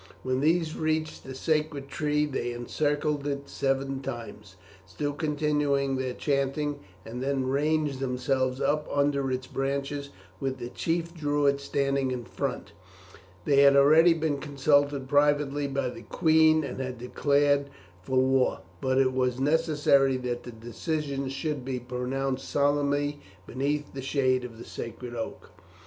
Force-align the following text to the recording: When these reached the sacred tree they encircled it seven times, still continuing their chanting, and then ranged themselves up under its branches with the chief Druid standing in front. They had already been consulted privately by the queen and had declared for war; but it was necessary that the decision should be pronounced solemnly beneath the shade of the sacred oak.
When 0.23 0.39
these 0.39 0.75
reached 0.75 1.23
the 1.25 1.35
sacred 1.35 1.87
tree 1.87 2.25
they 2.25 2.53
encircled 2.53 3.27
it 3.27 3.47
seven 3.47 3.99
times, 4.01 4.55
still 4.83 5.13
continuing 5.13 5.95
their 5.95 6.15
chanting, 6.15 6.79
and 7.05 7.21
then 7.21 7.45
ranged 7.45 7.99
themselves 7.99 8.59
up 8.59 8.87
under 8.91 9.29
its 9.29 9.45
branches 9.45 10.09
with 10.39 10.57
the 10.57 10.69
chief 10.69 11.13
Druid 11.13 11.59
standing 11.59 12.09
in 12.09 12.25
front. 12.25 12.71
They 13.45 13.57
had 13.57 13.75
already 13.75 14.15
been 14.15 14.39
consulted 14.39 15.07
privately 15.07 15.67
by 15.67 15.89
the 15.91 16.01
queen 16.01 16.63
and 16.63 16.79
had 16.79 16.97
declared 16.97 17.69
for 18.01 18.17
war; 18.17 18.61
but 18.81 18.97
it 18.97 19.13
was 19.13 19.39
necessary 19.39 20.17
that 20.17 20.41
the 20.41 20.51
decision 20.51 21.29
should 21.29 21.63
be 21.63 21.77
pronounced 21.79 22.49
solemnly 22.49 23.19
beneath 23.45 23.93
the 23.93 24.01
shade 24.01 24.43
of 24.43 24.57
the 24.57 24.65
sacred 24.65 25.13
oak. 25.15 25.51